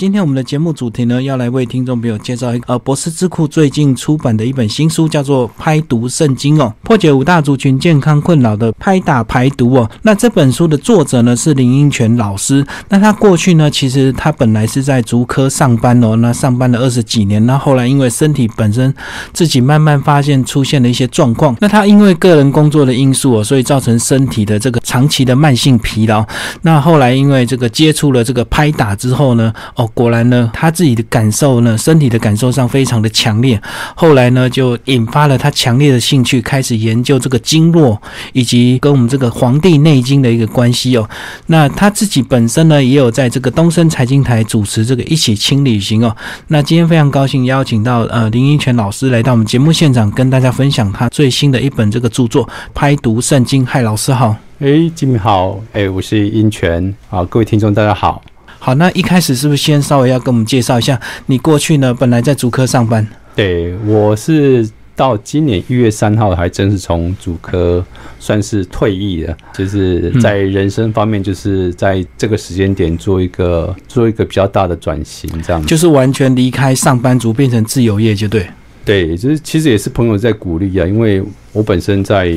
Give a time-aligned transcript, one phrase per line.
[0.00, 9.90] 今天我们的节目主题呢，要来为听众朋友介绍一个呃博士智库最近出版的一本新书，叫做《拍读圣经》哦，破解五大族群健康困扰的拍打排毒哦。
[10.00, 12.66] 那这本书的作者呢是林英全老师。
[12.88, 18.94] 那他过去呢，其实他本来是在足科上班哦，那上班了二十几年，那后来因为身体本身
[19.34, 26.24] 自己慢慢发现出现了一些状况，那他因为个人工作的因素哦，所以造成身体的这个长期的慢性疲劳。
[26.62, 29.86] 那后来因为这个接触了这个拍打之后呢，哦。
[29.94, 33.60] 果然呢，他自己的感受呢，身体的感受上非常的强烈。
[33.94, 38.00] 后来呢，就引发了他强烈的兴趣，开始研究这个经络
[38.32, 41.08] 以及跟我们这个《黄帝内经》的一个关系哦。
[41.46, 46.16] 那他自己本身呢，也有在这个东森财经台主持这个一起轻旅行哦。
[46.48, 53.64] 那今天非常高兴邀请到呃林英权老师来到我们节目现场，跟大家分享他最新的一本这个著作《拍读圣经》。
[53.66, 54.36] 嗨，老师好。
[54.60, 55.58] 哎，金明好。
[55.72, 56.94] 哎，我是英权。
[57.08, 58.22] 好，各位听众大家好。
[58.62, 63.04] 好，那一开始是不是先稍微要跟我们介绍一下，你过去呢本来在主科上班？
[63.34, 67.82] 对，我是到今年一月三号，还真是从主科
[68.18, 78.46] 算是退役了，就是在人生方面，就是在这个时间点做一个做一个比较大的转型，这样就是完全离开上班族，变成自由业，就对。
[78.84, 82.34] 对，就是其实也是朋友在鼓励啊，因为我本身在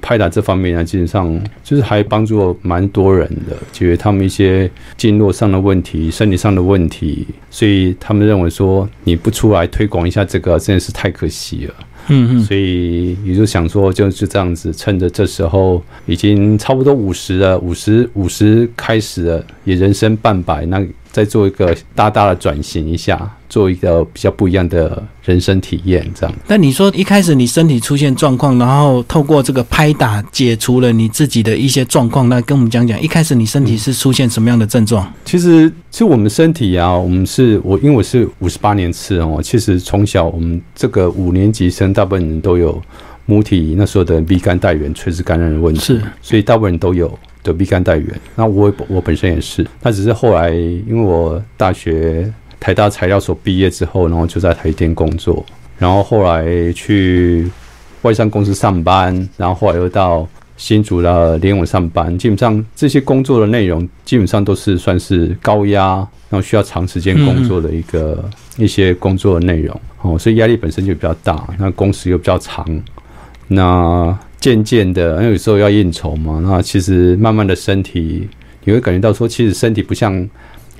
[0.00, 11.74] 拍打这方面啊，基本上就是还帮助蛮多人的，解决他们一些经络上的问题、身体上的问题，所以他们认为说你不出来推广一下这个，真的是太可惜了。
[12.08, 20.84] 嗯嗯，所以也就想说，就是这样子，趁着这时候已经差不多五十了，五十五十开始了，也人生半百，那。
[21.12, 26.34] 再做一个大大的转型一下，做一个比较不一样的人生体验，这样。
[26.48, 35.06] 那你说一开始你身体出现状况，然后透过这个拍打解除了你自己的一些状况，那跟我们讲讲，一开始你身体是出现什么样的症状？
[35.26, 42.80] 其实，其实我们身体啊，我们是我，因为我是五十八年次哦，其实从小我们这个五年级生，大部分人都有
[43.26, 47.18] 母体那时候的乙肝带源垂直感染的问题，是，所以大部分人都有。
[47.42, 55.44] 得 B 肝带源，那我我本身也是，那只是后来因为我大学台大材料所毕业之后，然后就在台电工作，
[55.78, 57.50] 然后后来去
[58.02, 60.26] 外商公司上班，然后后来又到
[60.56, 65.96] 新竹的联网上班，基本上这些工作的内容基本上都是算是高压，
[66.30, 68.24] 然后需要长时间工作的一个
[68.56, 69.80] 一些工作的内容。
[70.02, 72.64] 哦，所以压力本身就比较大，那工时又比较长，
[73.48, 74.16] 那。
[74.42, 78.28] 渐渐的，因为有时候要应酬嘛，那其实慢慢的身体，
[78.64, 80.28] 你会感觉到说，其实身体不像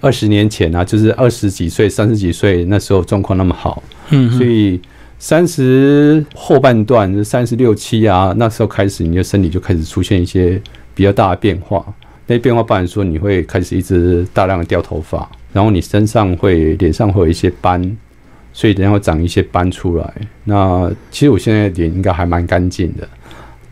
[0.00, 3.81] 二十年前啊，就是二十几岁、三十几岁那时候状况那么好。
[4.11, 4.81] 嗯，所以
[5.21, 10.61] 三十后半段，三十六七啊，那时候开始，你的身体就开始出现一些
[10.93, 11.87] 比较大的变化。
[12.27, 17.97] 那变化，不然说你会开始一直大量的掉头发，然后你身上会、脸上会有一些斑，
[18.53, 20.12] 所以等下会长一些斑出来。
[20.43, 23.09] 那其实我现在脸应该还蛮干净的。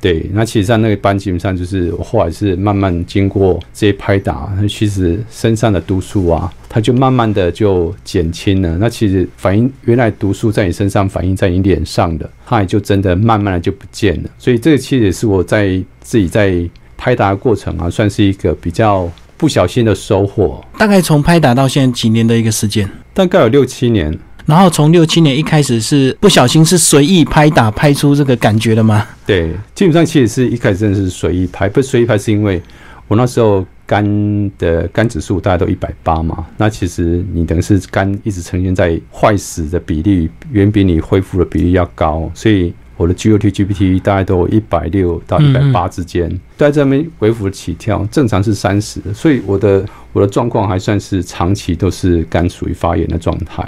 [0.01, 8.79] 对，那其实上那个斑基本上就是我后来是慢慢经过这些拍打，那其实身上的毒素啊，它就慢慢的就减轻了。
[8.79, 14.31] 那其实反应原来毒素在你身上反应在你脸上的，它也就真的慢慢的就不见了。
[14.39, 16.67] 所以这个其实也是我在自己在
[16.97, 19.07] 拍打的过程啊，算是一个比较
[19.37, 20.65] 不小心的收获。
[20.79, 22.89] 大概从拍打到现在几年的一个时间？
[23.13, 24.19] 大概有六七年。
[24.51, 29.07] 然后从六七年一开始是不小心是随意拍打拍出这个感觉的吗？
[29.25, 32.61] 对，基本上其实是一开始真的是随意拍，不随意拍是因为
[33.07, 53.65] 我那时候肝的肝指数大概都一百八嘛，那其实你等于是肝一直呈现在坏死的比例远比你恢复的比例要高，所以我的 GOT、GPT 大概都一百六到一百八之间，在这边微幅的起跳，正常是三十，所以我的我的状况还算是长期都是肝属于发炎的状态。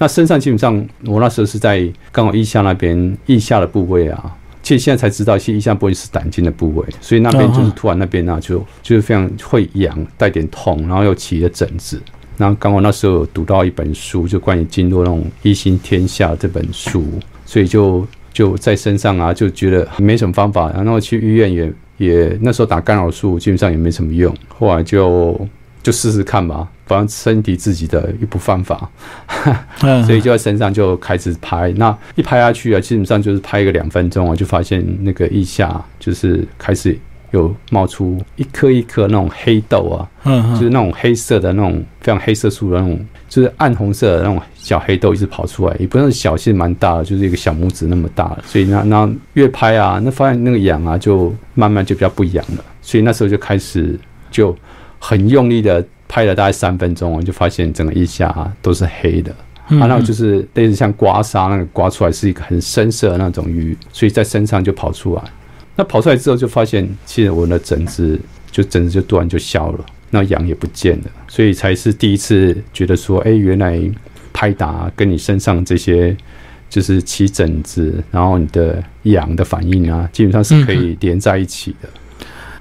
[0.00, 12.00] 那身上基本上，我那时候是在刚好腋下那边，腋下的部位啊，其实现在才知道，其实腋下部位是胆经的部位，所以那边就是突然那边啊，就就是非常会痒，带点痛，然后又起了疹子。
[12.38, 17.04] 然后刚好那时候读到一本书，就关于经络那种一心天下这本书，
[17.44, 25.46] 所以就就在身上啊，就觉得没什么方法，然后去医院也也那时候打干扰素，基本上也没什么用，后来就。
[25.82, 28.90] 就试试看吧，反正身体自己的一部方法，
[30.04, 31.72] 所以就在身上就开始拍。
[31.76, 36.98] 那一拍下去啊，基本上就是拍个两分钟啊，就发现那个腋下就是开始
[37.30, 39.84] 有冒出一颗一颗那种黑豆
[40.24, 48.36] 啊，就是那种黑色的那种非常黑色素的那种，就是暗红色的那种小黑豆一直跑出来，也不是小，其实蛮大的，就是一个小拇指那么大。
[48.44, 52.64] 所以那那越拍啊，那发现那个痒啊，就慢慢就比较不痒了。
[52.82, 53.96] 所以那时候就开始
[54.28, 54.56] 就。
[55.02, 59.32] 很用力的拍了大概三分钟，我就发现整个腋下都是黑的。
[59.68, 65.22] 嗯啊，那就是类似像刮痧那个刮出来是一个很深色的那种鱼，所以在身上就跑出来。
[65.76, 68.18] 那跑出来之后就发现，其实我的疹子
[68.50, 73.80] 就疹子就突然就消了，那痒也不见了，所以才是第一次觉得说，哎、原来
[74.32, 76.16] 拍打跟你身上这些
[76.68, 81.88] 就是起疹子，然后你的痒的反应啊，基本上是可以连在一起的。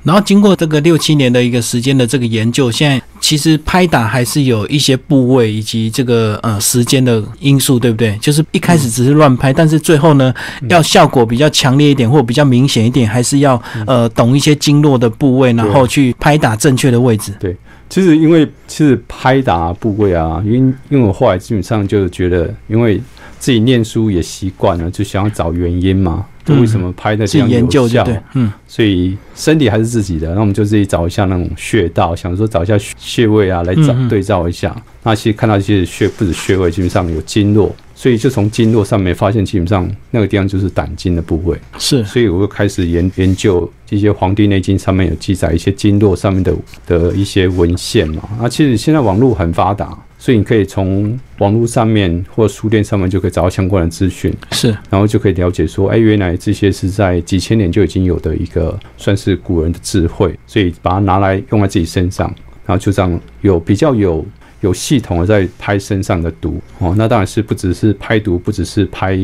[0.04, 8.18] 然后经过这个六七年的一个时间的这个研究，现在其实拍打还是有一些部位以及这个呃时间的因素，对不对？
[8.22, 10.34] 就是一开始只是乱拍，但是最后呢，
[10.70, 17.34] 要效果比较强烈一点或比较明显一点，还是要呃懂一些经络的部位，然后去拍打正确的位置。
[17.40, 17.56] 对
[17.90, 20.58] 其实因为其实拍打部位啊，因为
[20.90, 23.02] 因为我后来基本上就觉得，因为
[23.40, 28.06] 自己念书也习惯了，就想要找原因嘛，就为什么拍的这样有效？
[28.34, 34.76] 嗯所以身体还是自己的，那我们就自己找一下那种穴道，想说找一下穴穴位啊，来找对照一下。
[35.04, 41.58] 那其实看到一些穴不止穴位，基本上有经络，所以就从经络上面发现，基本上那个地方就是胆经的部位。
[41.80, 46.54] 是所以我就开始研研究一些《黄帝内经》上面有记载一些经络上面的
[46.86, 48.22] 的一些文献嘛。
[48.40, 62.28] 那，其实现在网络很发达，所以你可以从网络上面或书店上面就可以找到相关的资讯，是，然后就可以了解说，哎，原来这些是在几千年就已经有的一个算是古人的智慧，所以把它拿来用在自己身上，
[62.68, 64.24] 然后就这样有比较有。
[64.62, 69.18] 有系统的在拍身上的毒哦，那当然是不只是拍毒，不只是拍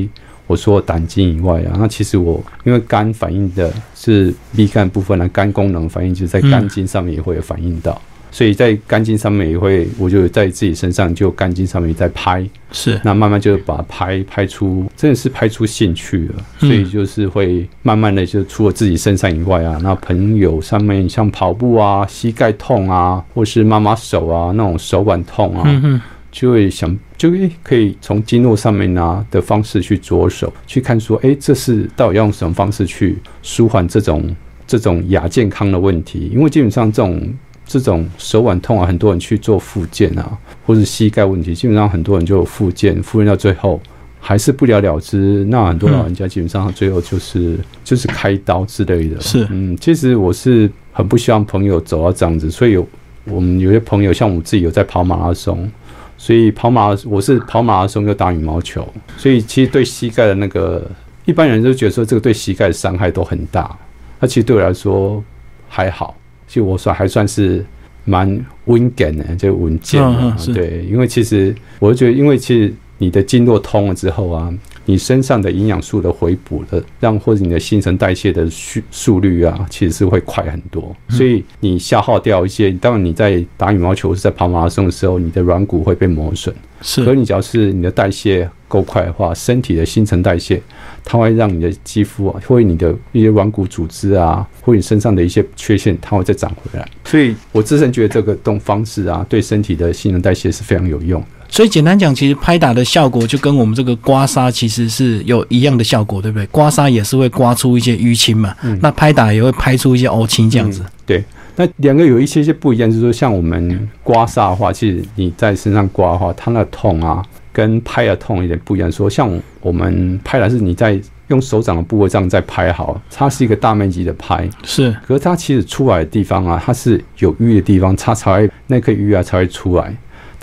[0.48, 8.02] 我说胆经以外啊，那其实我因为肝反应的是 B 肝部分呢，肝功能反应就是在肝经上面也会有反应到，
[8.36, 13.00] 所以在肝经上面也会，我就在自己身上就肝经上面在拍，是。
[13.02, 16.68] 那慢慢就把拍拍出，真的是拍出兴趣了，嗯。
[16.68, 34.36] 所以就是会慢慢的就除了自己身上以外啊，那朋友上面像跑步啊、膝盖痛啊，或是妈妈手啊那种手腕痛啊，嗯，就会想，就会可以从经络上面啊的方式去着手去看，说，哎、这是到底要用什么方式去舒缓这种
[34.68, 36.30] 这种亚健康的问题？
[36.34, 37.34] 因为基本上这种
[37.66, 43.82] 这种手腕痛啊，很多人去做复健啊，或是膝盖问题，基本上很多人就有复健，复健到最后
[44.20, 45.44] 还是不了了之。
[45.46, 49.20] 那很多老人家基本上最后就是就是开刀之类的。
[49.20, 52.88] 是嗯，其实我是很不希望朋友走到这样子，所以有
[53.26, 55.70] 我们有些朋友，像我自己有在跑马拉松。
[56.18, 58.88] 所以跑马，我是跑马拉松又打羽毛球，
[59.18, 60.90] 所以其实对膝盖的那个
[61.26, 63.78] 一般人都觉得说这个对膝盖的伤害都很大，
[64.22, 65.22] 那其实对我来说
[65.68, 66.16] 还好，
[66.48, 67.66] 其实我算还算是
[68.04, 74.54] 蛮稳健的，就稳健的、对，因为其实我就觉得，因为其实你的经络通了之后啊，
[74.86, 80.96] 你身上的营养素的回补的，让或者你的新陈代谢的速速率啊，其实是会快很多。
[81.10, 86.54] 所以你消耗掉一些，当然你在打羽毛球在跑马拉松的时候，你的软骨会被磨损。
[86.78, 90.62] 可是你只要是你的代谢够快的话，身体的新陈代谢，
[91.04, 96.88] 它会让你的肌肤啊，或者你的一些软骨组织啊，或者你身上的一些缺陷，它会再长回来。
[97.06, 101.28] 所以我自身觉得这个动方式啊，对身体的新陈代谢是非常有用的。
[101.48, 106.46] 所以简单讲，其实拍打的效果就跟我们这个刮痧其实是有一样的效果，对不对？
[106.48, 110.84] 刮痧也是会刮出一些淤青嘛，嗯那拍打也会拍出一些凹青这样子。
[111.06, 111.24] 对
[111.56, 118.92] 那两个有一些些不一样，就是说像我们刮痧的话，其实你在身上刮的话，它那痛啊，跟拍的痛有点不一样。
[118.92, 119.30] 说像
[119.62, 121.00] 我们拍的是你在
[121.30, 129.96] 用手掌的部位这样在拍好，它是一个大面积的拍，是可是它其实出来的地方啊，它是有淤的地方，它才会那颗淤啊才会出来。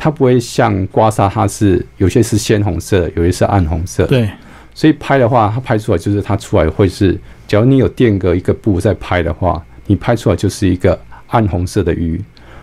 [0.02, 4.04] 它不会像刮痧，它是有些是鲜红色，有些是暗红色。
[4.06, 4.28] 对，
[4.74, 7.16] 所以拍的话，它拍出来就是它出来会是，
[7.46, 12.20] 假如你有垫个一个布在拍的话，你拍出来就是一个暗红色的鱼，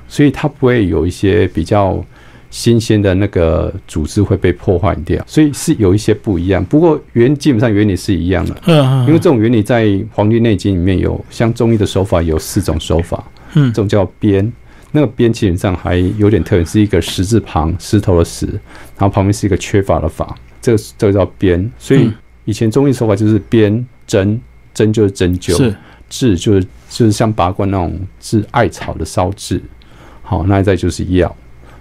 [0.09, 2.03] 所以它不会有一些比较
[2.49, 6.61] 新鲜的那个组织会被破坏掉，所以是有一些不一样。
[6.65, 14.51] 不过原基本上原理是一样的，嗯嗯，因为这种原理在《黄帝内经》里面有，像中医的手法有四种手法，嗯这种叫鞭。
[14.91, 21.71] 那个边基本上还有点特点，是一个石字旁，石头的石，然后旁边是一个缺乏的乏，这个这个叫边。
[21.77, 22.13] 所以嗯
[22.45, 24.41] 以前中医手法就是边针，
[24.73, 25.75] 针就是针灸，是
[26.09, 29.61] 治就是就是像拔罐那种治艾草的烧治，
[30.23, 31.35] 好，那再就是药。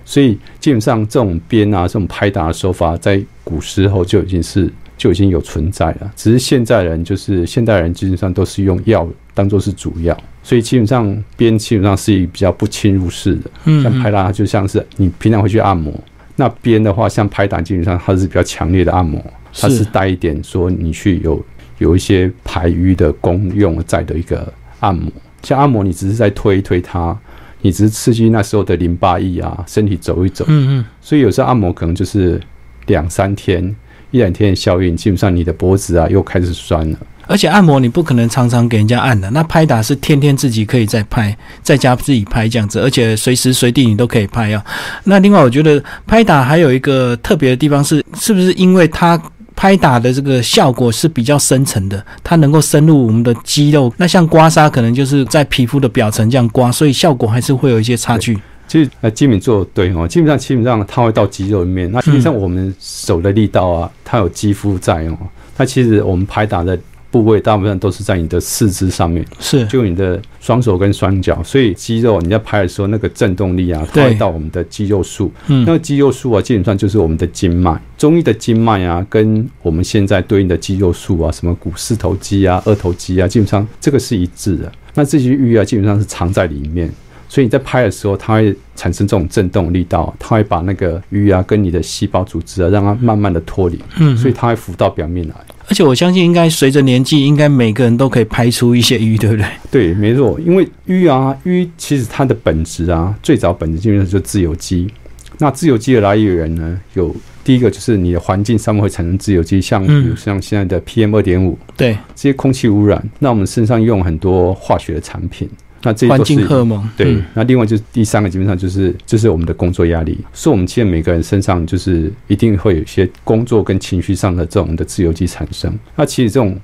[0.05, 6.13] 所以基本上这种鞭啊，这种拍打的手法，在古时候就已经是就已经有存在了。
[6.15, 13.51] 只是现在人就是现代人基本上都是用药当做是主药，所以基本上鞭基本上是以比较不侵入式的。
[13.65, 15.95] 嗯像拍打就像是你平常会去按摩，
[16.37, 19.25] 那鞭的话，像拍打基本上它是比较强烈的按摩，
[19.55, 21.43] 它是带一点说你去有
[21.79, 25.11] 有一些排瘀的功用在的一个按摩。
[25.45, 27.17] 像按摩，你只是在推一推它，
[27.63, 30.45] 你只是刺激那时候的淋巴液啊，身体走一走。
[30.49, 32.41] 嗯嗯，所以有时候按摩可能就是
[32.87, 33.75] 两三天、
[34.11, 36.99] 一两天的效应，基本上你的脖子啊又开始酸了。
[37.27, 44.65] 而且按摩你不可能常常给人家按的，那拍打是天天自己可以在拍，在家自己拍这样子，而且随时随地你都可以拍啊。
[45.05, 49.21] 那另外我觉得拍打还有一个特别的地方是，是不是因为它
[49.55, 53.93] 拍打的这个效果是比较深层的，它能够深入我们的肌肉。
[53.99, 58.39] 那像刮痧可能就是在皮肤的表层这样刮，所以效果还是会有一些差距。
[58.69, 61.91] 其实呃，基本做的对哦，基本上基本上它会到肌肉里面。
[61.91, 65.19] 那实际上我们手的力道啊，它有肌肤在哦。
[65.57, 66.79] 那其实我们拍打的。
[67.11, 75.33] 部位大部分都是在你的四肢上面，是就你的双手跟双脚，所以肌肉你在拍的时候，那个震动力啊，它会到我们的肌肉束。
[75.47, 77.81] 嗯，那个肌肉束啊，基本上就是我们的经脉。
[77.97, 84.71] 中医的经脉啊，跟我们现在对应的肌肉束啊，什么股四头肌啊、二头肌啊，基本上这个是一致的。
[84.93, 86.93] 那这些瘀啊，基本上是藏在里面，
[87.29, 93.79] 所以你在拍的时候，它会产生这种震动力道，它会把那个瘀啊跟你的细胞组织啊，让它慢慢的脱离。
[93.99, 95.35] 嗯，所以它会浮到表面来。
[95.69, 99.47] 而且我相信，应该随着年纪，应该每个人都可以拍出一些瘀，对不对？
[99.71, 100.41] 对，没错。
[100.41, 104.89] 因为瘀啊，淤其实它的本质啊，最早本质基本上就是自由基。
[105.37, 115.49] 那自由基的来源呢，有第一个就是你的环境上面会产生自由基，像比如像现在的 PM 二点五，对这些空气污染，那我们身上用很多化学的产品。
[115.83, 125.73] 那这环境荷尔蒙对，那另外就是第三个，基本上就是就是我们的工作压力，所以我们其实每个人身上就是一定会有一些工作跟情绪上的这种的自由基产生。
[125.97, 126.59] 那其实这种。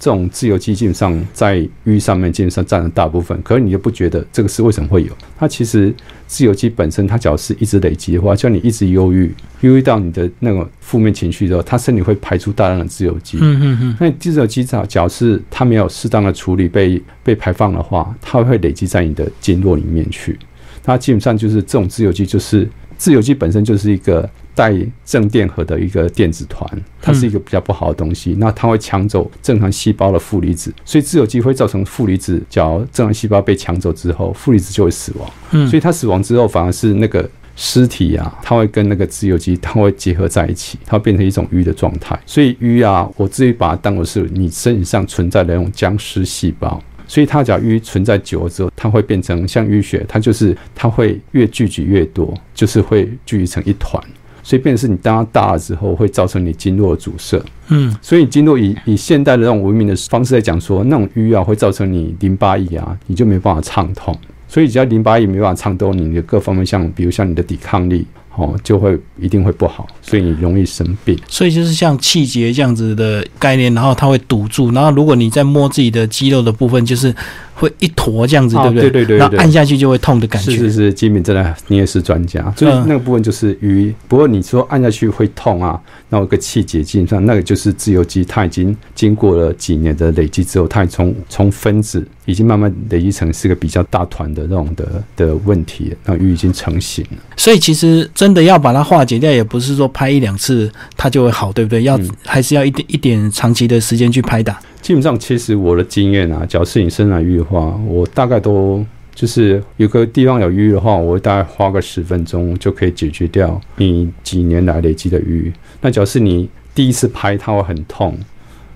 [0.00, 5.10] 这种自由基基本上在淤上面基本上占了大部分，可是你又不觉得这个是为什么会有？
[5.36, 5.92] 它其实
[6.26, 13.38] 自由基本身，它只要是一直累积的话，叫你一直忧郁，忧郁到你的那种负面情绪之后，它身体会排出大量的自由基。
[13.40, 13.96] 嗯嗯嗯。
[13.98, 20.38] 那自由基只要是它没有适当的处理被被排放的话，它会累积在你的经络里面去。
[20.84, 24.28] 它基本上就是这种自由基，就是自由基本身就是一个。
[24.58, 24.74] 带
[25.04, 26.68] 正电荷的一个电子团，
[27.00, 28.34] 它是一个比较不好的东西。
[28.40, 35.30] 那它会抢走正常细胞的负离子，所以自由基会造成负离子，假如正常细胞被抢走之后，负离子就会死亡。
[35.52, 42.18] 嗯，所以它死亡之后，反而是那个尸体啊，它会跟那个自由基，它会结合在一起，它会变成一种瘀的状态。
[42.26, 46.82] 所以瘀啊，我自己把它当做是你身体上存在的那种僵尸细胞。
[47.06, 54.02] 所以它只要瘀存在久了之后，它会变成像淤血，它就是它会越聚集越多，就是会聚集成一团。
[54.42, 57.40] 所以，变是你当它大了之后，会造成你经络阻塞。
[57.68, 64.16] 嗯，所以经络以以现代的那种文明的方式来讲，说那种瘀啊，会造成你淋巴液啊，你就没办法畅通。
[64.48, 68.06] 所以，只要淋巴液没办法畅通，你的各方面像，比如像你的抵抗力。
[68.40, 71.18] 哦，就会一定会不好，所以你容易生病。
[71.26, 77.12] 所以就是像气结这样子的概念，然后它会堵住，然后如果你在摸自己的肌肉的部分，就是
[77.58, 78.82] 会一坨这样子，对不对？
[78.82, 79.16] 对对对。
[79.18, 80.52] 然后按下去就会痛的感觉。
[80.52, 83.92] 是是是，金敏真的你也是专家，所以那个部分就是瘀。
[84.06, 97.18] 不过你说按下去会痛啊，那有个气结，基本上那个就是自由基，它已经经过了几年的累积之后，它从从分子已经慢慢累积成是个比较大团的那种的的问题，那瘀已经成型了。
[97.36, 101.82] 所以其实真的要把它化解掉，也不是说拍一两次它就会好，对不对？
[101.82, 104.58] 要还是要一点一点长期的时间去拍打。
[104.88, 108.82] 基本上，其实我的经验啊，假设你生来淤的话，我大概都
[109.14, 115.52] 就是有个地方有淤的话，我大概花个十分钟就可以解决掉你几年来累积的淤。
[115.82, 118.18] 那假设你第一次拍，它会很痛。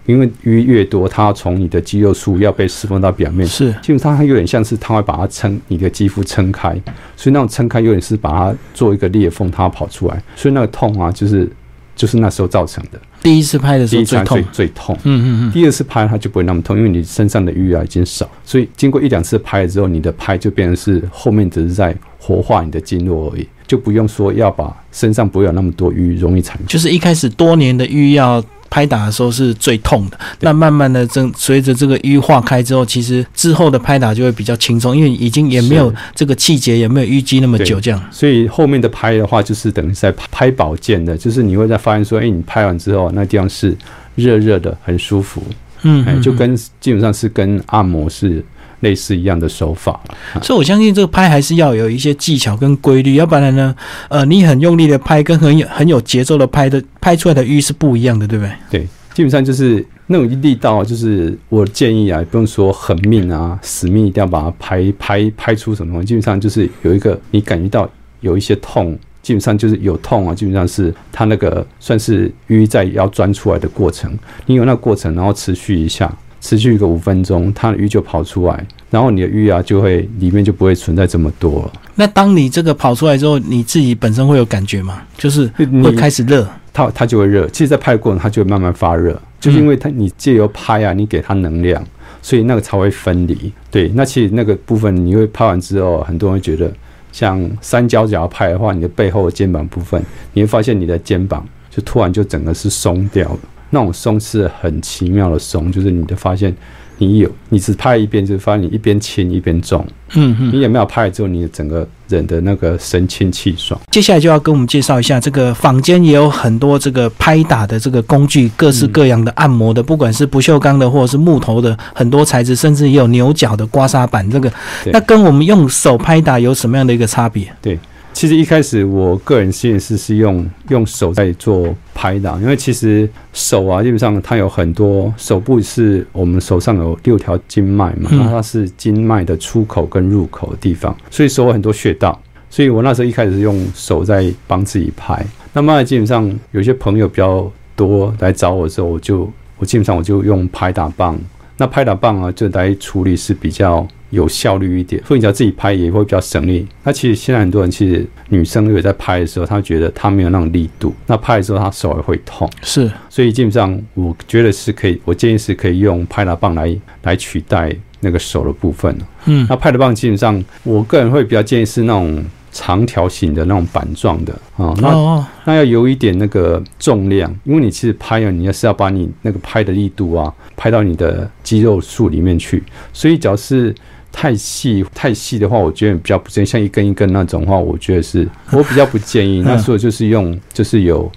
[0.04, 6.70] 因为淤越多，它从你的肌肉束要被释放到表面，是，基本上它有点像是它会把它撑你的肌肤撑开，
[7.16, 11.48] 所以那种撑开有点是把它做一个裂缝，它跑出来，所以那个痛啊，就是
[11.94, 13.00] 就是那时候造成的。
[13.22, 14.98] 第一次拍的时候最痛，最痛。
[15.04, 15.52] 嗯嗯嗯。
[15.52, 26.66] 第二次拍它就不会那么痛，因为你身上的瘀啊已经少，所以经过一两次拍了之后，你的拍就变成是后面只是在活化你的经络而已，就不用说要把身上不会有那么多淤容易产生。
[26.66, 28.44] 就是一开始多年的淤要。
[28.72, 38.02] 拍打的时候是最痛的，那慢慢的，这随着这个瘀化开之后，其实之后的拍打就会比较轻松，因为已经也没有这个气节，也没有淤积那么久，这样。
[38.10, 43.76] 所以后面的拍的话，就是等于在拍保健的，就是你会在发现说，哎，你拍完之后，那地方是
[44.14, 45.42] 热热的，很舒服，
[45.82, 48.42] 嗯，就跟基本上是跟按摩是。
[48.82, 49.98] 类似一样的手法，
[50.42, 53.74] 所以我相信这个拍还是要有一些技巧跟规律，要不然呢，
[54.08, 58.52] 呃，你很用力的拍，跟很有很有节奏的拍的拍出来的鱼是不一样的，对不对？
[58.70, 67.88] 对，基本上就是那种力道，就是我建议啊，不用说狠命啊，死命一定要把它拍拍拍出什么东西，基本上就是有一个你感觉到
[68.20, 74.12] 有一些痛，基本上就是有痛啊，基本上是它那个算是淤在要钻出来的过程，
[74.46, 76.12] 你有那个过程，然后持续一下。
[76.42, 81.72] 持续一个五分钟，它的鱼就跑出来，然后你的鱼啊就会里面就不会存在这么多了。
[81.94, 85.00] 那当你这个跑出来之后，你自己本身会有感觉吗？
[85.16, 87.46] 就是会开始热，它它就会热。
[87.48, 91.82] 其实，在拍的过程，它就会慢慢发热，就是因为它你借由拍啊，你给它能量，
[92.20, 93.52] 所以那个才会分离。
[93.70, 96.72] 对，那其实那个部分你会拍完之后，很多人会觉得，
[97.12, 103.38] 像三角脚拍的话，你的背后的肩膀部分，你会发现你的肩膀就突然就整个是松掉了。
[103.72, 106.54] 那种松是很奇妙的松，就是你的发现。
[106.98, 109.84] 你有，你只拍一遍，就发现你一边轻一边重。
[110.12, 113.80] 嗯嗯，你也没有拍了之后，你的整个人的那个神清气爽。
[113.90, 124.30] 接下来就要跟我们介绍一下，这个坊间也有很多这个拍打的这个工具，各式各样的按摩的，不管是不锈钢的或者是木头的，很多材质，甚至也有牛角的刮痧板。
[124.30, 124.52] 这个，
[124.92, 127.52] 那跟我们用手拍打有什么样的一个差别？
[127.60, 127.76] 对。
[128.12, 142.16] 其实一开始我个人实验室是用用手在做拍打，因为其实手啊，基本上它有很多手部是我们手上有六条经脉嘛，那它是经脉的出口跟入口的地方，所以手有很多穴道，
[142.48, 145.24] 所以我那时候一开始是用手在帮自己拍。
[145.52, 149.28] 那么基本上有些朋友比较多来找我的时候，我就
[149.58, 151.18] 我基本上我就用拍打棒，
[151.56, 153.84] 那拍打棒啊就来处理是比较。
[154.12, 156.66] 有效率一点，所以你要自己拍也会比较省力。
[156.84, 162.48] 那其实现在很多人其实女生如果在拍的时候，她觉得她没有那种力度，那拍的时候她手也会痛。
[162.60, 168.94] 是，所以基本上我觉得是可以，我建议是可以用拍打棒来来取代那个手的部分。
[169.24, 174.74] 嗯，那拍打棒基本上我个人会比较建议是那种长条形的那种板状的啊。
[174.82, 183.74] 那那要有一点那个重量，因为你其实拍啊，你要是要把你那个拍的力度啊拍到你的肌肉束里面去，所以只要是。
[184.12, 186.46] 太细太细的话，我觉得比较不建议。
[186.46, 189.40] 像一根一根那种话，我觉得是我比较不建议。
[189.46, 191.10] 那时候就是用，就是有。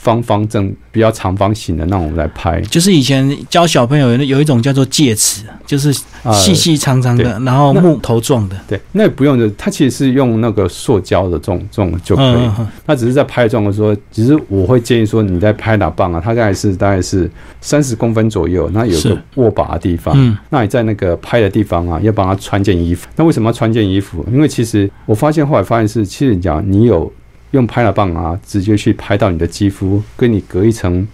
[0.00, 5.92] 方方正比较长方形的那种来拍，就是以前教小朋友有一种叫做戒尺，就是
[6.32, 8.56] 细细长长的，然后木头状的。
[8.66, 12.50] 对，那不用的，它其实是用那个塑胶的这种这种就可以。
[12.86, 17.30] 那只是在拍状的时候，只是我会建议说你在拍哪棒啊，它大概是大概是
[17.60, 20.14] 三十公分左右，那有个握把的地方。
[20.16, 23.06] 嗯，那你在那个拍的地方啊，要帮他穿件衣服。
[23.16, 24.24] 那为什么要穿件衣服？
[24.32, 27.12] 因为其实我发现后来发现是，其实讲你有。
[27.52, 31.06] 用拍打棒啊，直接去拍到你的肌肤，跟你隔一层、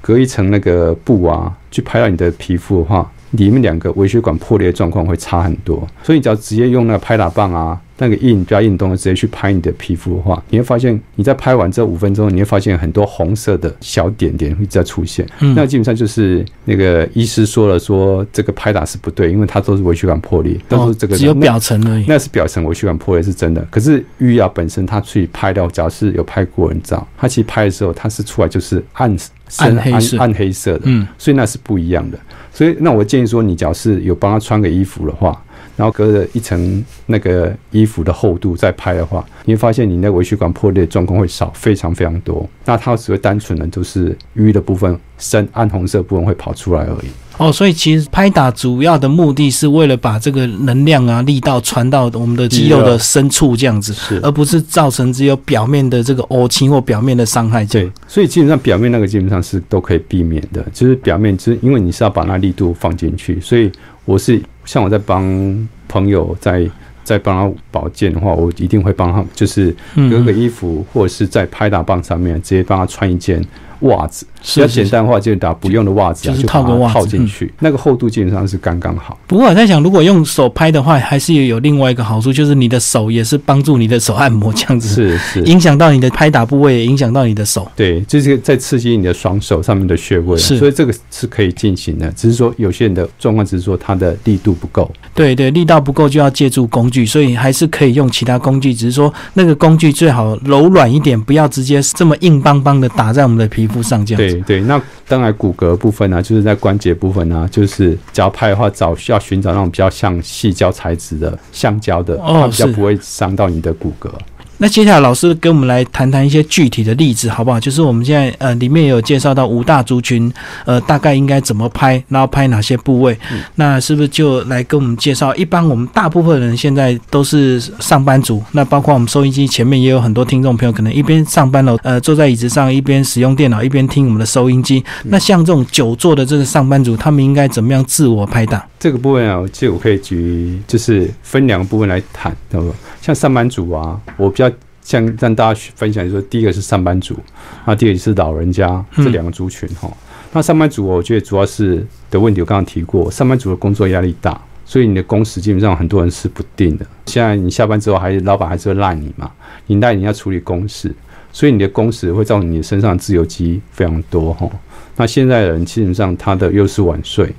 [0.00, 5.86] 隔一层那个布啊，去拍到你的皮肤的话，里面两个微血管破裂的状况会差很多。
[6.02, 7.80] 所以你只要直接用那个拍打棒啊。
[7.98, 15.26] 那个印比较印动的，直接去拍你的皮肤的话，你会发现你在拍完这五分钟，你会发现很多红色的小点点会在出现。
[15.54, 22.04] 那基本上就是那个医师说了，说这个拍打是不对，因为它都是微血管破裂，都是这个只有表层而已。
[22.06, 29.16] 那是表层微血管破裂是真的，可是玉牙本身它去拍到，只要是有拍过人照，它其实拍的时候它是出来就是暗
[29.58, 32.18] 暗黑色暗黑色的，嗯，所以那是不一样的。
[32.52, 35.40] 所以那我建议说，你只要是有帮他穿个衣服的话。
[35.76, 42.48] 然后隔着一层那个衣服的厚度再拍的话，你会发现你那微血管破裂状况会少非常非常多。
[42.64, 47.10] 那它只会单纯的就是淤的部分深暗红色部分会跑出来而已。
[47.38, 57.64] 哦，所以其实拍打主要的目的是为了把这个能量啊力道传到我们的肌肉的深处这样子，是，而不是造成只有表面的这个凹青或表面的伤害。
[57.66, 63.70] 对，所以基本上表面那个基本上是都可以避免的，就是表面就是因为你是要把那力度放进去，所以
[64.04, 64.40] 我是。
[64.64, 66.68] 像我在帮朋友在
[67.04, 69.72] 在帮他保健的话，我一定会帮他，就是
[70.10, 73.40] 隔个衣服，或者是在拍打棒上面直接帮他穿一件。
[73.80, 79.18] 袜子比较简单的话，就打不用的袜子，就是套个袜子套进去，那个厚度基本上是刚刚好。
[79.26, 87.70] 不过我在想，如果用手拍的话，还是有另外一个好处，就是你的手也是帮助你的手按摩这样子，是是，影响到你的拍打部位，也影响到你的手。
[87.74, 92.10] 对，就是在刺激你的双手上面的穴位，是，所以这个是可以进行的。
[92.12, 94.90] 只是说有些人的状况，只是说他的力度不够。
[95.14, 104.40] 对对，力道不够就要借助工具，所以还是可以用其他工具，只是说那个工具最好柔软一点，不要直接这么硬邦邦的打在我们的皮肤上这样子。
[104.46, 114.10] 对，那当然骨骼部分呢，就是在关节部分呢，就是脚拍的话，找需要寻找那种比较像细胶材质的橡胶的，它比较不会伤到你的骨骼。
[114.58, 117.60] 那接下来老师跟我们来谈谈一些具体的例子，好不好？
[117.60, 120.32] 就是我们现在呃里面也有介绍到五大族群，
[120.64, 123.18] 呃大概应该怎么拍，然后拍哪些部位？
[123.56, 125.34] 那是不是就来跟我们介绍？
[125.34, 134.82] 一般我们大部分人现在都是上班族，那包括我们收音机前面也有很多听众朋友，可能一边上班了，呃坐在椅子上一边使用电脑，一边听我们的收音机。
[135.04, 138.66] 那像这种久坐的这个上班族，他们应该怎么样自我拍打？
[138.78, 142.74] 这个部分啊，其实我可以举，就是分两个部分来谈，对不？
[143.00, 144.50] 像上班族啊，我比较
[144.82, 147.16] 像让大家分享，就说第一个是上班族，
[147.64, 149.90] 那第二个是老人家这两个族群哈。
[150.32, 156.84] 那上班族，我觉得主要是的问题，我刚刚提过，上班族的工作压力大，所以你的工时基本上很多人是不定的。
[157.06, 159.30] 现在你下班之后，还是老板还是会赖你嘛？
[159.66, 160.94] 你赖你要处理公事，
[161.32, 164.48] 所以你的工时会造成你身上自由基非常多哈。
[164.96, 167.32] 那现在的人基本上他的又是晚睡，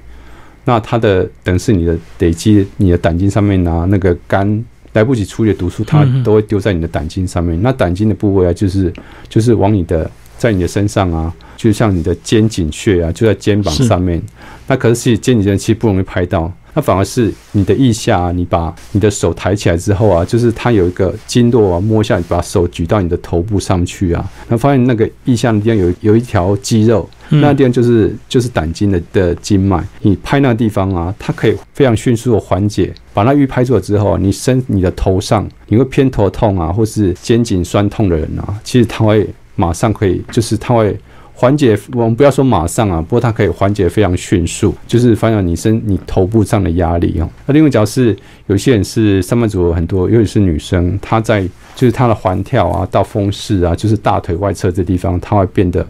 [0.67, 7.57] 那它的等是你的累积，你的胆经上面啊，那个肝来不及处理毒素，它都会丢在你的胆经上面。
[7.61, 8.91] 那胆经的部位啊，就是
[9.29, 14.21] 就是往你的在你的身上啊，就像你的肩颈穴啊，就在肩膀上面。
[14.67, 16.51] 那可是肩颈穴其实不容易拍到。
[16.73, 40.97] 那反而是你的腋下，啊你把你的手抬起来之后啊，就是它有一个经络啊，摸一下，你把手举到你的头部上去啊，那发现那个腋下的地方有有一条肌肉，那地方就是就是胆经的的经脉，你拍那个地方啊，它可以非常迅速的缓解，把那瘀拍住了之后，你身你的头上，你会偏头痛啊，或是肩颈酸痛的人啊，其实他会马上可以，就是他会。
[41.39, 47.29] 缓解，我们不要说马上啊，不过它可以缓解非常迅速，就是发现你身你头部上的压力哦。
[47.45, 55.85] 那另外，假是有些人是上班族，很多尤其是女生，她在就是她的环跳啊，到风室啊，就是大腿外侧这地方，她会变得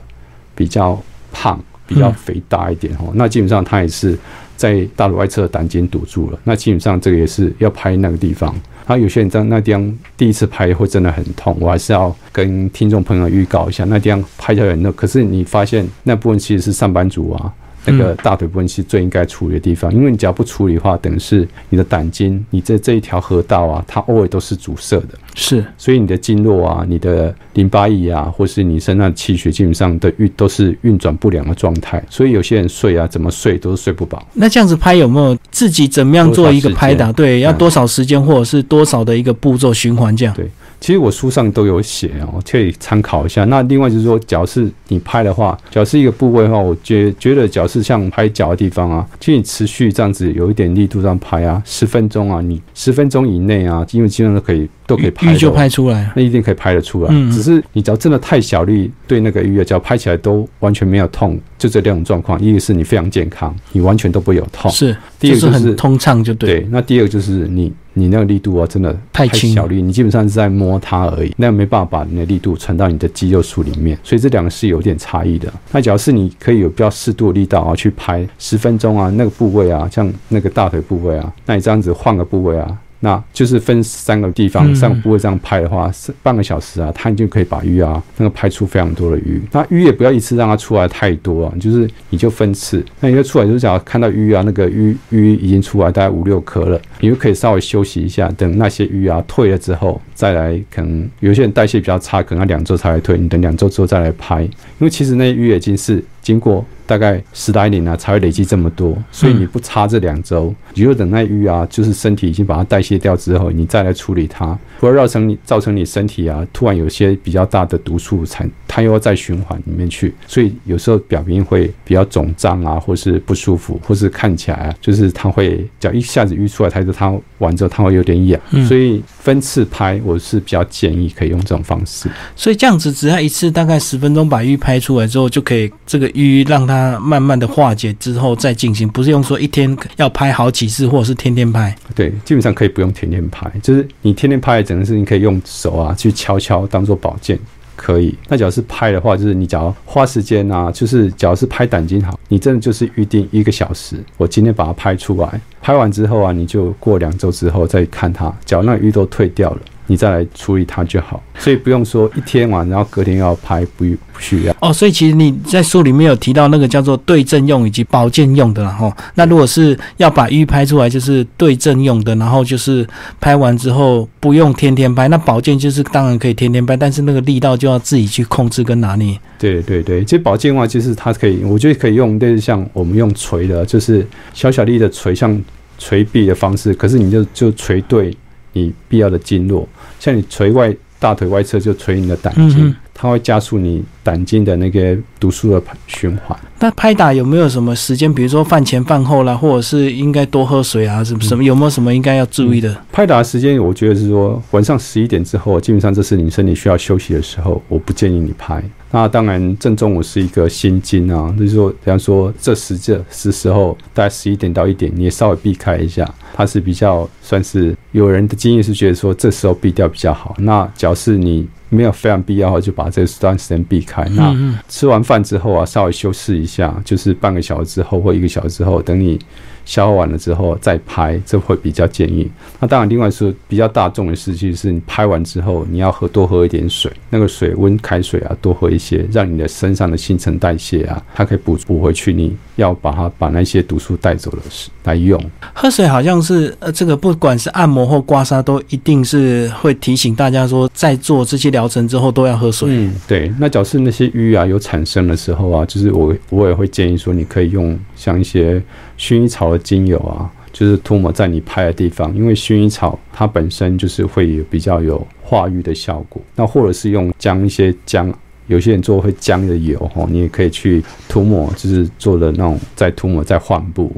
[0.54, 3.12] 比较胖，比较肥大一点哦。
[3.14, 4.18] 那基本上他也是
[4.56, 8.54] 在大腿外侧胆经堵住了，那基本上这个也是要拍那个地方。
[8.86, 14.94] 他有些人在那地方第一次拍会真的很痛，我还是要跟听众朋友预告一下，那地方拍起来很痛。
[14.94, 17.54] 可是你发现那部分其实是上班族啊。
[17.88, 34.28] 那个大腿部分是最应该处理的地方，因为你只要不处理的话，等于是你的胆经，你这这一条河道啊，它偶尔都是阻塞的，是，所以你的经络啊，你的淋巴液啊，或是你身上的气血，基本上的运都是运转不良的状态，所以有些人睡啊，怎么睡都睡不饱。
[34.34, 37.12] 那这样子拍有没有自己怎么样做一个拍打？
[37.14, 40.34] 对，要多少时间或者是多少的一个步骤循环这样？
[40.36, 40.50] 对。
[40.80, 43.44] 其实我书上都有写哦，可以参考一下。
[43.46, 49.06] 那另外就是说，脚是你拍的话，脚是一个部位的话，我觉觉得脚是像拍脚的地方啊。
[49.20, 57.14] 其实你持续这样子有一点力度这样拍啊，十分钟啊，你十分钟以内啊，因为基本上都可以都可以拍，就拍出来，那一定可以拍得出来。
[57.32, 62.42] 只是你只要真的太小力，对那个鱼只要拍起来都完全没有痛，就这两种状况。
[62.42, 66.66] 一个是你非常健康，你完全都不会有痛；是，第二个就是通畅就对。
[66.72, 67.72] 那第二个就是你。
[68.00, 75.52] 你那个力度啊，真的太小力，你基本上是在摸它而已，那没办法把你的力度传到你的肌肉束里面，所以这两个是有点差异的。
[75.72, 82.78] 那只要是你可以有比较适度的力道啊，去拍十分钟啊，那个部位啊，像那个大腿部位啊，那你这样子换个部位啊。
[83.00, 89.42] 那就是分三个地方，三个部位这样拍的话，是半个小时啊，它就可以把鱼啊，那个拍出非常多的鱼。
[89.52, 92.84] 那鱼也不要一次让它出来太多啊，就是你就分次。
[93.00, 100.60] 那你就出来就是想看到鱼啊，那个鱼鱼已经出来大概五六颗了，你就可以稍微休息一下，等那些鱼啊退了之后再来。
[100.72, 106.04] 可能有些人代谢比较差，可能要两周才来退，你等两周之后再来拍，因为其实那些鱼已经是。
[106.28, 132.10] 经过大概十来年啊，才会累积这么多，所以你不差这两周，你就等待鱼啊，就是身体已经把它代谢掉之后，你再来处理它，不要造成你造成你身体啊，突然有些比较大的毒素产，它又要再循环里面去，所以有时候表面会比较肿胀啊，或是不舒服，或是看起来啊，就是它会脚一下子淤出来，它就它完之后它会有点痒，所以分次拍我是比较建议可以用这种方式。
[132.36, 136.10] 所以这样子只要一次大概十分钟把鱼拍出来之后，就可以这个。
[136.18, 141.74] 鱼让它慢慢的化解之后再进行，不是用说一天要拍好几次，或者是天天拍。
[141.94, 147.38] 对，基本上可以不用天天拍，就是你天天拍，整个事情可以用手啊去敲敲当做保健，
[147.76, 148.16] 可以。
[148.28, 159.62] 那假如是拍的话，就是你只要花时间啊，就是假如是拍胆经好，你真的就是预定一个小时，我今天把它拍出来，拍完之后啊，你就过两周之后再看它，假如那鱼都退掉了。
[159.88, 164.54] 你再来处理它就好，所以不用说一天完，然后隔天要拍，不不需要。
[164.60, 172.86] 哦，所以其实你在书里面有提到那个叫做对症用以及保健用的，然后那如果是要把鱼拍出来，就是对症用的，然后就是
[173.22, 175.08] 拍完之后不用天天拍。
[175.08, 179.18] 那保健就是当然可以天天拍，但是那个力道就要自己去控制跟拿捏。
[179.40, 185.42] 对对对，其实保健的话，就是它可以，我觉得可以用，类似像我们用锤的，就是小小力的锤，像
[185.78, 188.14] 锤臂的方式，可是你就就锤对。
[188.54, 196.40] 你必要的经络，像你捶外大腿外侧就捶你的胆经，它会加速你胆经的那个毒素的循环。
[196.60, 198.12] 那拍打有没有什么时间？
[198.12, 201.04] 比如说饭前饭后啦，或者是应该多喝水啊？
[201.04, 202.74] 什么什么有没有什么应该要注意的？
[202.90, 208.64] 拍打时间，我觉得是说晚上十一点之后，基本上这是你身体需要休息的时候，我不建议你拍。
[208.90, 220.34] 那当然正中午是一个心经啊，就是说，比方说这时这时时候，大概十一点到一点，你也稍微避开一下，它是比较算是有人的经验是觉得说这时候避掉比较好。
[220.40, 223.97] 那假是你没有非常必要的话，就把这段时间避开。
[224.04, 224.10] 开。
[224.12, 224.36] 那
[224.70, 229.20] 吃完饭之后啊，稍微休息一下，就是半个小时之后或一个小时之后，等你。
[229.68, 232.32] 消化完了之后再拍，这会比较建议。
[232.58, 242.14] 那当然，另外是比较大众的事情是，你拍完之后你要喝多喝一点水，那个水温开水啊，多喝一些，让你的身上的新陈代谢啊，它可以补补回去。
[242.14, 245.22] 你要把它把那些毒素带走了是来用。
[245.54, 252.70] 喝水好像是呃，这个不管是按摩或刮痧，都一定是会提醒大家说，在做这些疗程之后都要喝水。
[252.72, 253.30] 嗯，对。
[253.38, 258.64] 那假设那些瘀啊有产生的时候啊，就是我我也会建议说，你可以用像一些。
[258.98, 266.22] 薰衣草的精油啊，就是涂抹在你拍的地方，因为薰衣草它本身就是会有比较有化瘀的效果。
[266.36, 268.14] 那或者是用姜一些姜，
[268.48, 273.92] 有些人做会姜的油哈，你也可以去涂抹，就是做的那种再涂抹再换布。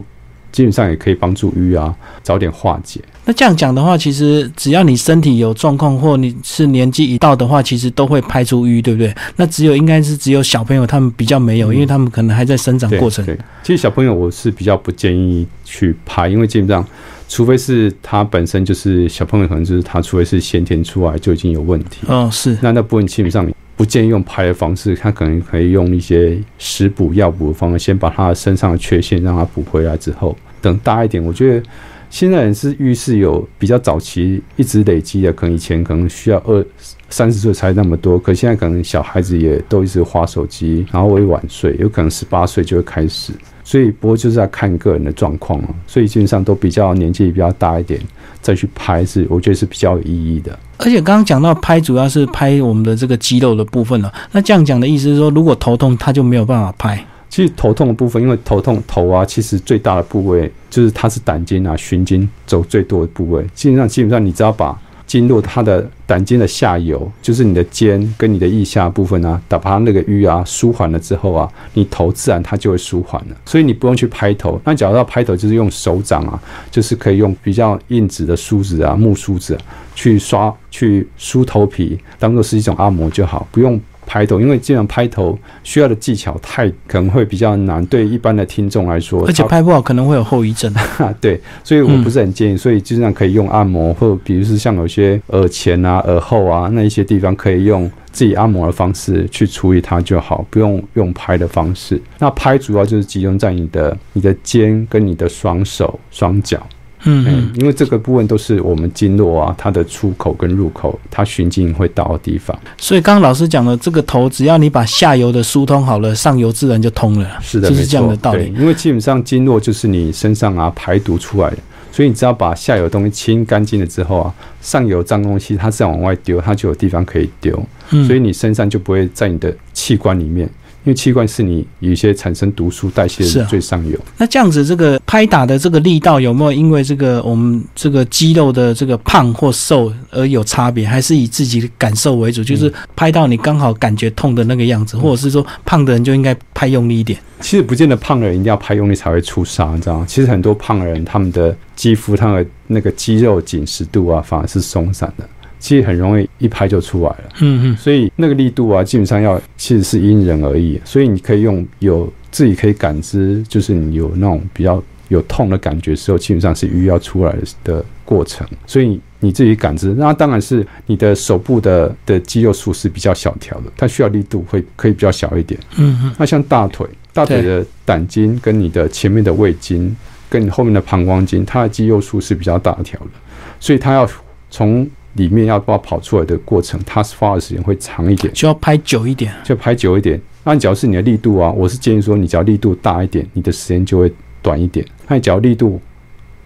[0.52, 3.00] 基本上也可以帮助瘀啊早点化解。
[3.26, 9.14] 那这样讲的话，其实只要你身体有状况，或你是年纪一到的话，其实都会排出瘀，对不对？
[9.36, 13.24] 那只有应该是只有小朋友他们比较没有，因为他们可能还在生长过程。
[13.26, 16.86] 对，其实小朋友我是比较不建议去拍，因为基本上，
[17.28, 22.08] 除非是他本身就是小朋友，可能就是他除非是先天出来就已经有问题。
[22.08, 22.58] 嗯，是。
[22.62, 23.48] 那那部分基本上。
[23.80, 31.24] 不建议用拍的方式，他可能可以用一些食补药补的方式，先把他身上的缺陷让他补回来之后，等大一点。
[31.24, 31.66] 我觉得
[32.10, 36.66] 现在人是遇是有比较早期一直累积的，可能以前可能需要二
[37.10, 43.32] 三十岁才那么多，可现在可能小孩子也都一直花手机，然后会晚睡，有可能十八岁就会开始。
[43.70, 48.02] 所以不过就是要看个人的状况了，所以基本上都比较年纪比较大一点
[48.42, 50.58] 再去拍是，我觉得是比较有意义的。
[50.80, 54.12] 而且刚刚讲到拍，主要是拍我们的这个肌肉的部分了。
[54.32, 57.06] 那这样讲的意思是说，如果头痛，他就没有办法拍。
[57.30, 63.46] 其实头痛的部分，因为头痛头啊，其实最大的部位就是它是胆经啊、循经走最多的部位。
[63.54, 64.76] 基本上基本上，你只要把
[65.10, 73.36] 经络它的胆经的下游，就是你的肩跟你的腋下部分啊，打趴那个瘀啊舒缓了之后啊，你头自然它就会舒缓了。
[73.44, 74.62] 所以你不用去拍头。
[74.64, 79.58] 那假如要拍头，就是用手掌啊，就是可以用比较硬质的梳子啊、木梳子
[79.96, 83.82] 去刷、去梳头皮，当做是一种按摩就好，不用。
[84.10, 90.74] 拍头，因为这样拍头需要的技巧太可能会比较难，对一般的听众来说，而且拍不好可能会有后遗症。
[91.22, 102.02] 对，所以我不是很建议，所以基本上可以用按摩，或比如是像有些耳前啊、耳后啊那一些地方，可以用自己按摩的方式去处理它就好，不用用拍的方式。
[102.18, 106.60] 那拍主要就是集中在你的你的肩跟你的双手双脚。
[107.04, 112.58] 嗯，因为这个部分都是我们经络啊，它的出口跟入口，它循经会到的地方。
[112.78, 117.30] 所以刚刚老师讲的这个头，只要你把下游的疏通好了，上游自然就通了。
[117.42, 118.54] 是的，就是这样的道理。
[118.58, 121.58] 因为基本上经络就是你身上啊排毒出来的，
[121.92, 127.58] 所以你只要把下游东西清干净了之后啊，上游脏东西它自然往外丢，它就有地方可以丢。
[127.92, 130.50] 嗯，所以你身上就不会在你的器官里面。
[130.90, 133.96] 因为器官是你有一些产生毒素代谢的最上游。
[134.18, 140.88] 那这样子，这个拍打的这个力道有没有因为这个我们这个肌肉的这个胖或瘦而有差别？
[140.88, 142.44] 还是以自己的感受为主？
[142.44, 147.20] 就是拍到你刚好感觉痛的那个样子，或者是说胖的人就应该拍用力一点？
[147.40, 150.06] 其实不见得胖的人一定要拍用力才会出痧，你知道吗？
[150.10, 155.30] 其实很多胖的人，他们的肌肤、他的那个肌肉紧实度啊，反而是松散的。
[155.60, 160.80] 其实很容易一拍就出来了，嗯嗯，所以那个力度啊，基本上要其实是因人而异。
[160.86, 168.48] 所以你可以用有自己可以感知，就是你有那种比较有痛的感觉时候，基本上是鱼要出来的过程。
[168.66, 175.60] 所以你自己感知，那当然是你的手部的的肌肉数是比较小条的，它需要力度会可以比较小一点。
[175.78, 179.94] 嗯嗯，那像大腿，大腿的胆经跟你的前面的胃经
[180.30, 183.12] 跟你后面的膀胱经，它的肌肉数是比较大条的，
[183.60, 184.10] 所以它要
[184.50, 184.90] 从
[185.20, 190.20] 里面要把跑出来的过程，它花的时间会长一点，就要拍久一点，就拍久一点。
[190.46, 194.86] 那你只要是你的力度啊，我是建议说，你只要力度大一点，你的时间就会短一点。
[195.08, 195.80] 那你只要力度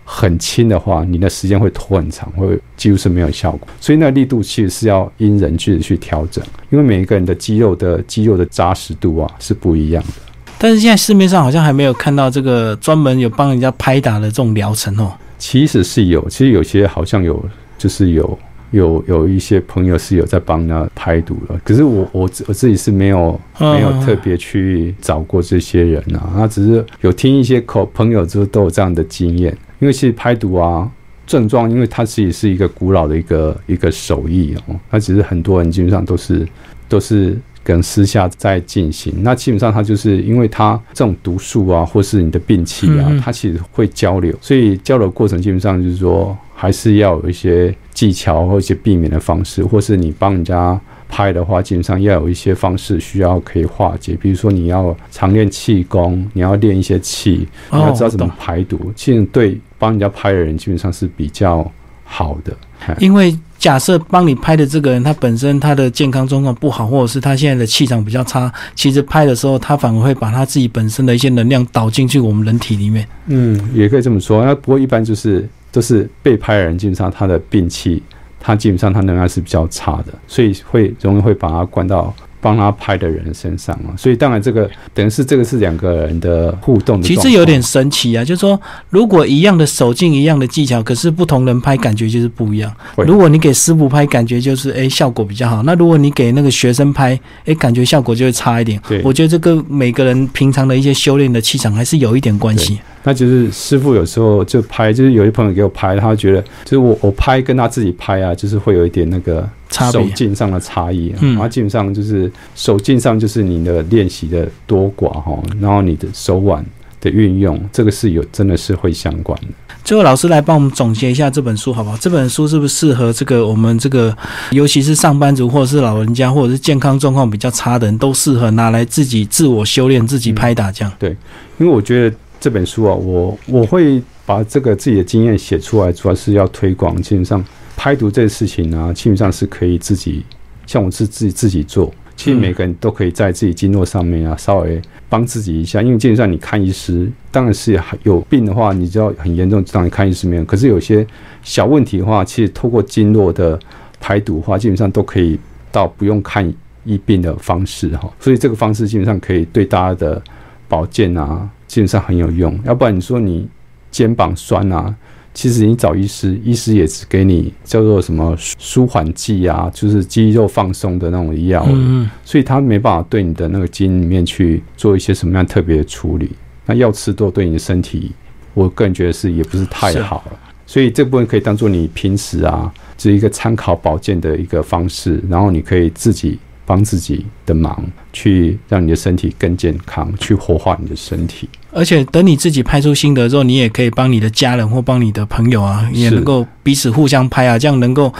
[0.04, 3.68] 很轻的话，你的时间会拖很长，会几乎是没有效果。
[3.80, 10.14] 所以那力度其实是要因人去去调整，因为每一个人的肌肉的肌肉的扎实度啊是不一样的。
[10.58, 15.14] 但是现在市面上好像还没有看到这个专门有帮人家拍打的这种疗程哦。
[15.38, 17.44] 其实是有，其实有些好像有，
[17.78, 18.38] 就是有。
[18.74, 30.92] 有有一些朋友是有在帮他排毒了，可是我我我自己是没有没有特别去找过这些人啊，他只是有听一些口朋友就都有这样的经验，因为其实排毒啊
[31.28, 36.46] 症状，因为它自己是一个古老的一个一个手艺哦，它只是很多人基本上都是
[36.90, 47.76] 都是跟私下在进行，那基本上它就是因为它这种毒素啊，或是你的病气啊，它其实会交流，所以交流过程基本上就是说还是要有一些。
[47.94, 61.72] 技巧或一些避免的方式，或是你帮人家拍的话，基本上要有一些方式需要可以化解，比如说你要常练气功，你要练一些气，你要知道怎么排毒，其实对帮人家拍的人基本上是比较
[62.04, 62.52] 好的。
[62.98, 73.08] 因为假设帮你拍的这个人，他本身他的健康状况不好，或者是他现在的气场比较差，其实拍的时候他反而会把他自己本身的一些能量导进去我们人体里面。
[73.28, 74.44] 嗯，也可以这么说。
[74.44, 78.02] 那不过一般就是就是被拍的人，基本上他的病气，
[78.40, 82.14] 他基本上他能量是比较差的，所以会容易会把他关到。
[82.44, 87.08] 帮他拍的人身上啊，所以当然这个等于是这个是两个人的互动的。
[87.08, 92.70] 其实有点神奇啊，就是说如果一样的手劲、一样的技巧，可是不同人拍感觉就是不一样。
[92.98, 98.78] 如果你给师傅拍，感觉就是哎效果比较好；那如果你给那个学生拍，哎感觉效果就会差一点。
[98.88, 102.80] 对，我觉得这个每个人平常的一些修炼的气场还是有一点关系。
[103.06, 109.48] 那就是师傅有时候就拍，就是有些朋友给我拍，他觉得就是我我拍跟他自己拍啊，就是会有一点那个
[109.92, 111.14] 手劲上的差异。
[111.20, 116.66] 嗯，然后基本上就是手劲上就是你的练习的多寡哈，然后你的手腕
[117.02, 119.48] 的运用，这个是有真的是会相关的。
[119.84, 121.98] 最后老师来帮我们总结一下这本书好不好？
[121.98, 124.16] 这本书是不是适合这个我们这个
[124.52, 130.94] 尤其是上班族或者是老人家或者是健康状况比较差的人都适合拿来自己自我修炼、自己拍打这样？
[130.98, 131.10] 对，
[131.58, 132.16] 因为我觉得。
[132.44, 136.94] 这本书啊，我我会把这个自己的经验写出来，主要是要推广。
[137.02, 137.42] 基本上
[137.76, 140.24] 拍毒这个事情呢，基本上是可以自己，
[140.66, 141.94] 像我是自己自己做。
[142.16, 145.82] 其实每个人都可以在自己经络上面啊，稍微帮自己一下。
[145.82, 150.46] 因为基本上你看医师，当然是有病的话，你知道很严重，当然看医师没有。
[150.46, 151.06] 可是有些
[151.42, 153.60] 小问题的话，其实透过经络的
[154.00, 155.40] 排毒的话，基本上都可以
[155.72, 156.48] 到不用看
[156.86, 158.08] 医病的方式哈。
[158.20, 160.22] 所以这个方式基本上可以对大家的
[160.68, 161.50] 保健啊。
[161.66, 163.50] 基本上很有用，要不然你说你
[163.90, 164.96] 肩膀酸啊，
[165.34, 176.30] 其实你找医师，医师也只给你叫做什么舒缓剂啊，就是肌肉放松的那种药，嗯，所以他没办法对你的那个筋里面去做一些什么样特别的处理。
[176.66, 178.12] 那药吃多对你的身体，
[178.54, 180.40] 我个人觉得是也不是太好了。
[180.66, 186.40] 所以这部分可以当做你平时啊，是一个参考保健的一个方式，然后你可以自己。
[186.66, 191.50] 帮自己的忙，去让你的身体更健康，去活化你的身体。
[191.74, 198.14] 而且等你自己拍出心得之后，你也可以帮你的家人或帮你的朋友啊，也能够彼此互相拍啊，这样能够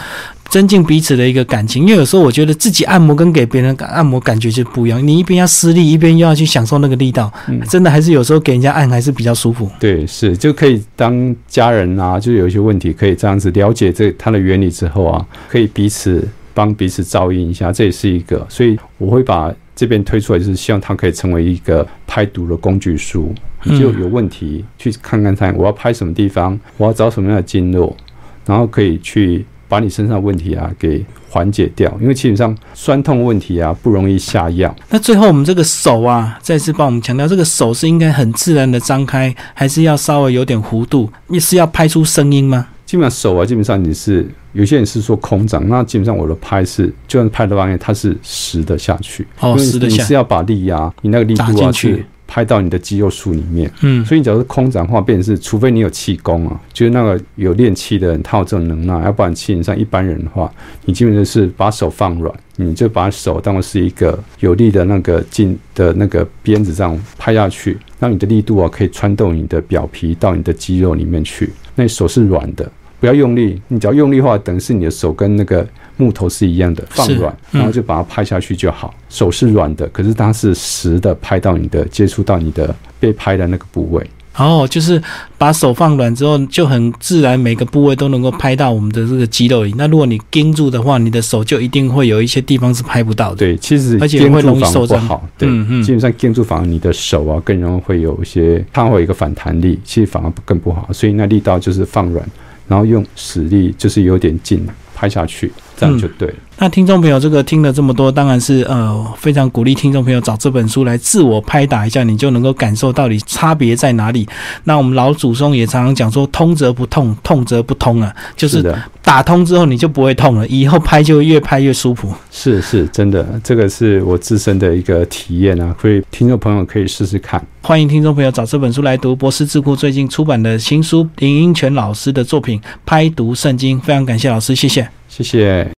[0.48, 1.84] 增进彼此的一个感情。
[1.84, 7.32] 因为有时候我觉得自己按摩跟给别人按摩感觉就不一样，你一边要施力，一边又要去享受那个力道，
[7.68, 9.70] 真的还是有时候给人家按还是比较舒服。
[9.78, 16.26] 对，是就可以当家人啊，就有一些问题可以这样子了解这它的原理之后啊，可以彼此。
[16.54, 23.34] 帮彼此照应一下，这也是一个，所以我会把这边推出来，就是希望它可以成为一个拍读的工具书。
[23.64, 27.96] 就有问题去看看看，我要拍什么地方，我要找什么样的经络，
[28.44, 31.90] 然后可以去把你身上问题啊给缓解掉。
[31.98, 34.76] 因为基本上酸痛问题啊不容易下药。
[34.90, 41.10] 那最后我们这个手啊，再次帮我们强调，这个手是应该很自然的张开，还是要稍微有点弧度？
[41.28, 42.68] 你是要拍出声音吗？
[42.84, 52.04] 基本上手啊，基本上你是有些人是说空掌，那基本上我的拍是，就算拍的方面它是实的下去，哦，实的下，你是要把力压，你那个力度啊去。
[52.26, 60.50] 拍到你的肌肉束里面，嗯，所以你假如是空掌的话，变成是，除非你有气功啊，就是那个有练气的人，他有这种能耐，要不然基本上一般人的话，
[60.86, 71.50] 你基本上是把手放软，你就把手当做是一个有力的那个劲的那个鞭子这样拍下去，让你的力度啊可以穿透你的表皮到你的肌肉里面去。
[71.74, 73.60] 那手是软的，不要用力。
[73.68, 78.94] 你只要用力的话，等于是你的手跟那个木头是一样的，放软，然后就把它拍下去就好。
[79.08, 84.04] 手是软的，可是它是实的，拍到你的，接触到你的被拍的那个部位。
[84.36, 85.00] 哦，就是
[85.38, 89.72] 把手放软之后，就很自然，每个部位都能够拍到我们的这个肌肉里。
[89.76, 93.36] 那如果你盯住的话，你的手就一定会有一些地方是拍不到的。
[93.36, 95.00] 对，其实而且会容易受伤。
[95.02, 95.48] 好，对，
[95.82, 100.88] 基本上盯住反而你的手啊更容易会有一些，它会有一个反弹力，其实反而更不好。
[100.92, 102.26] 所以那力道就是放软，
[102.66, 105.52] 然后用实力，就是有点劲拍下去。
[105.76, 106.34] 这样就对了。
[106.56, 114.26] 那听众朋友，这个听了这么多，当然是呃非常鼓励听众朋友找这本书来自我拍打一下，你就能够感受到底差别在哪里。
[114.62, 118.72] 那我们老祖宗也常常讲说，通则不痛，痛则不通啊，就是
[119.02, 122.12] 打通之后你就不会痛了，以后拍就越拍越舒服。
[122.30, 127.44] 是是，真的，这个是我自身的一个体验啊，所以听众朋友可以试试看。
[127.62, 134.88] 欢迎听众朋友找这本书来读，博士智库最近出版的新书林英权老师的作品《拍读圣经》，非常感谢老师，谢谢。
[135.16, 135.64] 谢谢。